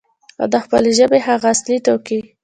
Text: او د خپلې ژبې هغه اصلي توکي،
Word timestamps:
او 0.41 0.47
د 0.53 0.55
خپلې 0.63 0.91
ژبې 0.97 1.19
هغه 1.27 1.45
اصلي 1.53 1.77
توکي، 1.85 2.19